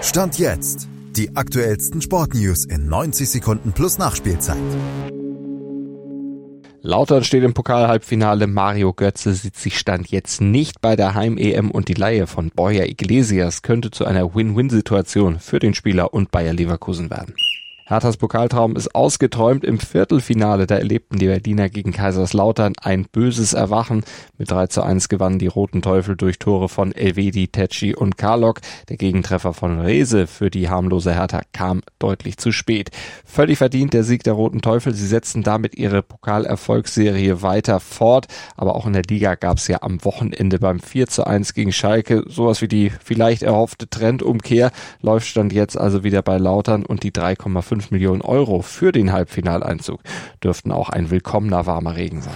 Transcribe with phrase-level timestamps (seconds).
[0.00, 0.88] Stand jetzt.
[1.16, 4.56] Die aktuellsten Sportnews in 90 Sekunden plus Nachspielzeit.
[6.80, 8.46] Lautern steht im Pokal-Halbfinale.
[8.46, 12.86] Mario Götze sieht sich Stand jetzt nicht bei der Heim-EM und die Laie von Boyer
[12.86, 17.34] Iglesias könnte zu einer Win-Win-Situation für den Spieler und Bayer Leverkusen werden.
[17.90, 19.64] Herthas Pokaltraum ist ausgeträumt.
[19.64, 24.04] Im Viertelfinale, da erlebten die Berliner gegen Kaiserslautern ein böses Erwachen.
[24.36, 28.60] Mit 3 zu 1 gewannen die Roten Teufel durch Tore von Elvedi, Tetschi und Karlok.
[28.90, 32.90] Der Gegentreffer von Rese für die harmlose Hertha kam deutlich zu spät.
[33.24, 34.92] Völlig verdient der Sieg der Roten Teufel.
[34.92, 38.26] Sie setzten damit ihre Pokalerfolgsserie weiter fort.
[38.58, 41.72] Aber auch in der Liga gab es ja am Wochenende beim 4 zu 1 gegen
[41.72, 44.72] Schalke sowas wie die vielleicht erhoffte Trendumkehr.
[45.00, 49.12] Läuft stand jetzt also wieder bei Lautern und die 3,5 5 Millionen Euro für den
[49.12, 50.00] Halbfinaleinzug
[50.42, 52.34] dürften auch ein willkommener warmer Regen sein.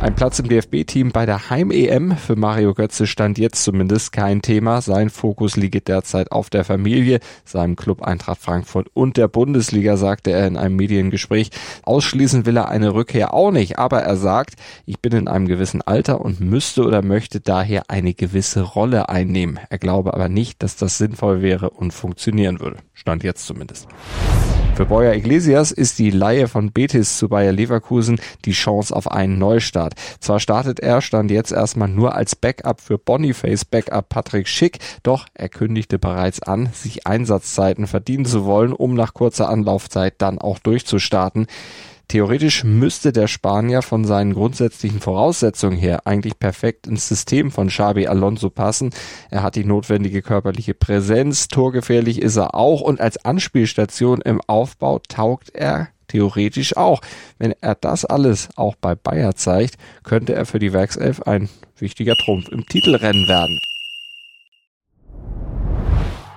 [0.00, 4.80] Ein Platz im DFB-Team bei der Heim-EM für Mario Götze stand jetzt zumindest kein Thema.
[4.80, 10.30] Sein Fokus liegt derzeit auf der Familie, seinem Club Eintracht Frankfurt und der Bundesliga, sagte
[10.30, 11.50] er in einem Mediengespräch.
[11.82, 14.54] Ausschließen will er eine Rückkehr auch nicht, aber er sagt,
[14.86, 19.60] ich bin in einem gewissen Alter und müsste oder möchte daher eine gewisse Rolle einnehmen.
[19.68, 22.78] Er glaube aber nicht, dass das sinnvoll wäre und funktionieren würde.
[22.94, 23.86] Stand jetzt zumindest.
[24.80, 29.38] Für Boyer Iglesias ist die Laie von Betis zu Bayer Leverkusen die Chance auf einen
[29.38, 29.92] Neustart.
[30.20, 35.26] Zwar startet er, stand jetzt erstmal nur als Backup für Boniface Backup Patrick Schick, doch
[35.34, 40.58] er kündigte bereits an, sich Einsatzzeiten verdienen zu wollen, um nach kurzer Anlaufzeit dann auch
[40.58, 41.46] durchzustarten.
[42.10, 48.08] Theoretisch müsste der Spanier von seinen grundsätzlichen Voraussetzungen her eigentlich perfekt ins System von Xabi
[48.08, 48.90] Alonso passen.
[49.30, 54.98] Er hat die notwendige körperliche Präsenz, torgefährlich ist er auch und als Anspielstation im Aufbau
[55.06, 57.00] taugt er theoretisch auch.
[57.38, 62.16] Wenn er das alles auch bei Bayer zeigt, könnte er für die Werkself ein wichtiger
[62.16, 63.60] Trumpf im Titelrennen werden.